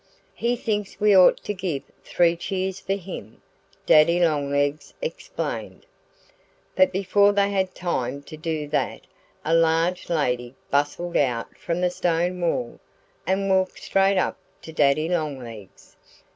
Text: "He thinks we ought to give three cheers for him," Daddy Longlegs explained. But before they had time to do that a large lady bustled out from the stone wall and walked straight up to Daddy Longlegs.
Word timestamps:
"He 0.33 0.55
thinks 0.55 0.99
we 0.99 1.15
ought 1.15 1.37
to 1.43 1.53
give 1.53 1.83
three 2.03 2.35
cheers 2.35 2.79
for 2.79 2.95
him," 2.95 3.43
Daddy 3.85 4.19
Longlegs 4.19 4.95
explained. 4.99 5.85
But 6.75 6.91
before 6.91 7.33
they 7.33 7.51
had 7.51 7.75
time 7.75 8.23
to 8.23 8.35
do 8.35 8.67
that 8.69 9.01
a 9.45 9.53
large 9.53 10.09
lady 10.09 10.55
bustled 10.71 11.17
out 11.17 11.55
from 11.55 11.81
the 11.81 11.91
stone 11.91 12.41
wall 12.41 12.79
and 13.27 13.47
walked 13.47 13.77
straight 13.83 14.17
up 14.17 14.39
to 14.63 14.73
Daddy 14.73 15.07
Longlegs. 15.07 15.95